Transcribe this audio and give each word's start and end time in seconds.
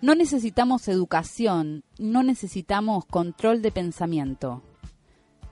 no 0.00 0.14
necesitamos 0.14 0.88
educación, 0.88 1.84
no 1.98 2.22
necesitamos 2.22 3.06
control 3.06 3.62
de 3.62 3.72
pensamiento. 3.72 4.62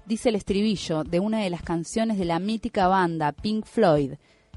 Dice 0.07 0.29
el 0.29 0.35
estribillo 0.35 1.05
de 1.05 1.21
una 1.21 1.41
de 1.41 1.51
las 1.51 1.63
canciones 1.63 2.19
de 2.19 2.25
la 2.25 2.39
mítica 2.39 2.89
banda 2.89 3.33
Pink 3.33 3.65
Floyd, 3.65 4.15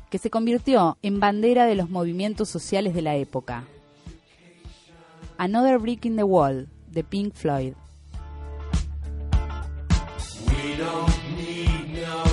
que 0.10 0.18
se 0.18 0.30
convirtió 0.30 0.98
en 1.02 1.20
bandera 1.20 1.66
de 1.66 1.76
los 1.76 1.90
movimientos 1.90 2.50
sociales 2.50 2.94
de 2.94 3.02
la 3.02 3.16
época. 3.16 3.66
Another 5.38 5.78
Brick 5.78 6.06
in 6.06 6.16
the 6.16 6.24
Wall, 6.24 6.68
de 6.92 7.04
Pink 7.04 7.34
Floyd. 7.34 7.74
We 10.48 10.78
don't 10.78 11.38
need 11.38 12.02
no 12.02 12.24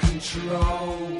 control. 0.00 1.18